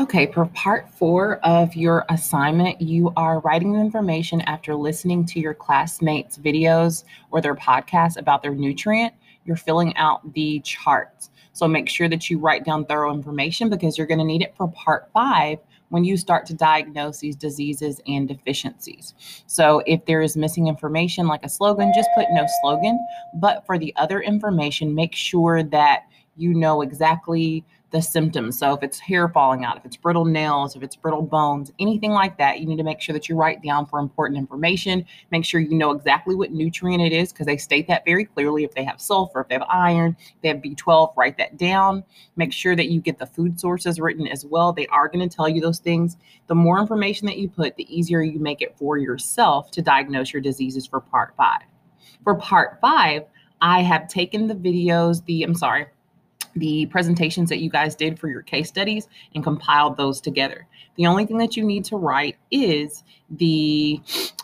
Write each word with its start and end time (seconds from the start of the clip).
Okay, 0.00 0.32
for 0.32 0.46
part 0.46 0.88
four 0.88 1.36
of 1.44 1.76
your 1.76 2.06
assignment, 2.08 2.80
you 2.80 3.12
are 3.14 3.40
writing 3.40 3.74
information 3.74 4.40
after 4.42 4.74
listening 4.74 5.26
to 5.26 5.38
your 5.38 5.52
classmates' 5.52 6.38
videos 6.38 7.04
or 7.30 7.42
their 7.42 7.54
podcasts 7.54 8.18
about 8.18 8.42
their 8.42 8.54
nutrient. 8.54 9.12
You're 9.44 9.56
filling 9.56 9.94
out 9.96 10.32
the 10.32 10.60
charts. 10.60 11.28
So 11.52 11.68
make 11.68 11.90
sure 11.90 12.08
that 12.08 12.30
you 12.30 12.38
write 12.38 12.64
down 12.64 12.86
thorough 12.86 13.12
information 13.12 13.68
because 13.68 13.98
you're 13.98 14.06
going 14.06 14.18
to 14.18 14.24
need 14.24 14.40
it 14.40 14.54
for 14.56 14.66
part 14.68 15.10
five 15.12 15.58
when 15.90 16.04
you 16.04 16.16
start 16.16 16.46
to 16.46 16.54
diagnose 16.54 17.18
these 17.18 17.36
diseases 17.36 18.00
and 18.06 18.26
deficiencies. 18.26 19.12
So 19.46 19.82
if 19.86 20.06
there 20.06 20.22
is 20.22 20.38
missing 20.38 20.68
information 20.68 21.26
like 21.26 21.44
a 21.44 21.50
slogan, 21.50 21.92
just 21.94 22.08
put 22.14 22.28
no 22.30 22.46
slogan. 22.62 22.98
But 23.34 23.66
for 23.66 23.78
the 23.78 23.92
other 23.96 24.22
information, 24.22 24.94
make 24.94 25.14
sure 25.14 25.62
that 25.64 26.04
you 26.36 26.54
know 26.54 26.82
exactly 26.82 27.64
the 27.92 28.00
symptoms. 28.00 28.58
So 28.58 28.72
if 28.72 28.82
it's 28.82 28.98
hair 28.98 29.28
falling 29.28 29.64
out, 29.64 29.76
if 29.76 29.84
it's 29.84 29.96
brittle 29.96 30.24
nails, 30.24 30.74
if 30.74 30.82
it's 30.82 30.96
brittle 30.96 31.22
bones, 31.22 31.70
anything 31.78 32.10
like 32.10 32.38
that, 32.38 32.58
you 32.58 32.66
need 32.66 32.78
to 32.78 32.82
make 32.82 33.00
sure 33.00 33.12
that 33.12 33.28
you 33.28 33.36
write 33.36 33.62
down 33.62 33.86
for 33.86 33.98
important 33.98 34.38
information. 34.38 35.04
Make 35.30 35.44
sure 35.44 35.60
you 35.60 35.76
know 35.76 35.90
exactly 35.90 36.34
what 36.34 36.52
nutrient 36.52 37.02
it 37.02 37.12
is 37.12 37.32
because 37.32 37.46
they 37.46 37.58
state 37.58 37.86
that 37.88 38.04
very 38.06 38.24
clearly. 38.24 38.64
If 38.64 38.74
they 38.74 38.82
have 38.82 39.00
sulfur, 39.00 39.42
if 39.42 39.48
they 39.48 39.54
have 39.54 39.66
iron, 39.68 40.16
if 40.18 40.42
they 40.42 40.48
have 40.48 40.58
B12, 40.58 41.14
write 41.16 41.36
that 41.36 41.58
down. 41.58 42.02
Make 42.36 42.52
sure 42.52 42.74
that 42.74 42.88
you 42.88 43.00
get 43.00 43.18
the 43.18 43.26
food 43.26 43.60
sources 43.60 44.00
written 44.00 44.26
as 44.26 44.46
well. 44.46 44.72
They 44.72 44.86
are 44.86 45.08
going 45.08 45.28
to 45.28 45.34
tell 45.34 45.48
you 45.48 45.60
those 45.60 45.78
things. 45.78 46.16
The 46.46 46.54
more 46.54 46.80
information 46.80 47.26
that 47.26 47.38
you 47.38 47.48
put, 47.48 47.76
the 47.76 47.94
easier 47.94 48.22
you 48.22 48.40
make 48.40 48.62
it 48.62 48.76
for 48.78 48.96
yourself 48.96 49.70
to 49.72 49.82
diagnose 49.82 50.32
your 50.32 50.42
diseases 50.42 50.86
for 50.86 51.00
part 51.00 51.34
five. 51.36 51.62
For 52.24 52.36
part 52.36 52.78
five, 52.80 53.24
I 53.60 53.82
have 53.82 54.08
taken 54.08 54.46
the 54.46 54.54
videos, 54.54 55.24
the, 55.26 55.42
I'm 55.42 55.54
sorry, 55.54 55.86
the 56.54 56.86
presentations 56.86 57.48
that 57.48 57.60
you 57.60 57.70
guys 57.70 57.94
did 57.94 58.18
for 58.18 58.28
your 58.28 58.42
case 58.42 58.68
studies 58.68 59.08
and 59.34 59.42
compiled 59.42 59.96
those 59.96 60.20
together. 60.20 60.66
The 60.96 61.06
only 61.06 61.24
thing 61.24 61.38
that 61.38 61.56
you 61.56 61.64
need 61.64 61.84
to 61.86 61.96
write 61.96 62.36
is 62.50 63.02
the 63.30 64.00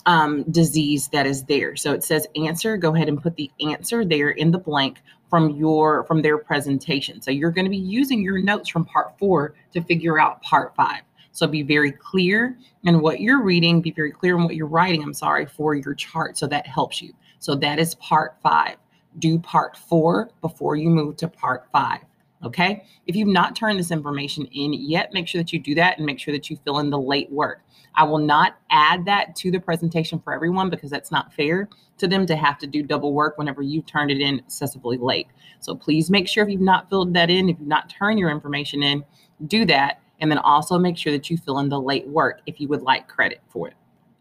um, 0.06 0.44
disease 0.50 1.08
that 1.08 1.26
is 1.26 1.44
there. 1.44 1.76
So 1.76 1.92
it 1.92 2.02
says 2.02 2.26
answer. 2.36 2.76
Go 2.76 2.94
ahead 2.94 3.08
and 3.08 3.22
put 3.22 3.36
the 3.36 3.50
answer 3.60 4.04
there 4.04 4.30
in 4.30 4.50
the 4.50 4.58
blank 4.58 5.02
from 5.28 5.50
your 5.50 6.04
from 6.04 6.22
their 6.22 6.38
presentation. 6.38 7.20
So 7.20 7.30
you're 7.30 7.50
going 7.50 7.66
to 7.66 7.70
be 7.70 7.76
using 7.76 8.22
your 8.22 8.38
notes 8.40 8.70
from 8.70 8.86
part 8.86 9.18
four 9.18 9.54
to 9.74 9.82
figure 9.82 10.18
out 10.18 10.42
part 10.42 10.74
five. 10.74 11.02
So 11.32 11.46
be 11.46 11.62
very 11.62 11.92
clear 11.92 12.56
in 12.84 13.00
what 13.00 13.20
you're 13.20 13.42
reading. 13.42 13.82
Be 13.82 13.92
very 13.92 14.10
clear 14.10 14.36
in 14.36 14.44
what 14.44 14.56
you're 14.56 14.66
writing. 14.66 15.02
I'm 15.02 15.14
sorry 15.14 15.46
for 15.46 15.74
your 15.74 15.94
chart. 15.94 16.38
So 16.38 16.46
that 16.46 16.66
helps 16.66 17.02
you. 17.02 17.12
So 17.38 17.54
that 17.56 17.78
is 17.78 17.94
part 17.96 18.36
five 18.42 18.76
do 19.18 19.38
part 19.38 19.76
four 19.76 20.30
before 20.40 20.76
you 20.76 20.90
move 20.90 21.16
to 21.18 21.28
part 21.28 21.66
five. 21.72 22.00
Okay. 22.44 22.84
If 23.06 23.16
you've 23.16 23.28
not 23.28 23.56
turned 23.56 23.80
this 23.80 23.90
information 23.90 24.46
in 24.46 24.72
yet, 24.72 25.12
make 25.12 25.26
sure 25.26 25.40
that 25.40 25.52
you 25.52 25.58
do 25.58 25.74
that 25.74 25.96
and 25.96 26.06
make 26.06 26.20
sure 26.20 26.32
that 26.32 26.48
you 26.48 26.56
fill 26.64 26.78
in 26.78 26.90
the 26.90 26.98
late 26.98 27.30
work. 27.32 27.62
I 27.96 28.04
will 28.04 28.18
not 28.18 28.58
add 28.70 29.04
that 29.06 29.34
to 29.36 29.50
the 29.50 29.58
presentation 29.58 30.20
for 30.20 30.32
everyone 30.32 30.70
because 30.70 30.90
that's 30.90 31.10
not 31.10 31.32
fair 31.32 31.68
to 31.98 32.06
them 32.06 32.26
to 32.26 32.36
have 32.36 32.58
to 32.58 32.66
do 32.68 32.82
double 32.84 33.12
work 33.12 33.38
whenever 33.38 33.60
you've 33.60 33.86
turned 33.86 34.12
it 34.12 34.20
in 34.20 34.38
excessively 34.38 34.98
late. 34.98 35.26
So 35.58 35.74
please 35.74 36.10
make 36.10 36.28
sure 36.28 36.44
if 36.44 36.50
you've 36.50 36.60
not 36.60 36.88
filled 36.88 37.12
that 37.14 37.28
in, 37.28 37.48
if 37.48 37.58
you've 37.58 37.66
not 37.66 37.90
turned 37.90 38.20
your 38.20 38.30
information 38.30 38.84
in, 38.84 39.04
do 39.48 39.64
that. 39.66 40.00
And 40.20 40.30
then 40.30 40.38
also 40.38 40.78
make 40.78 40.96
sure 40.96 41.12
that 41.12 41.30
you 41.30 41.36
fill 41.36 41.58
in 41.58 41.68
the 41.68 41.80
late 41.80 42.06
work 42.06 42.40
if 42.46 42.60
you 42.60 42.68
would 42.68 42.82
like 42.82 43.08
credit 43.08 43.40
for 43.48 43.68
it. 43.68 43.74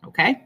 Okay. 0.06 0.44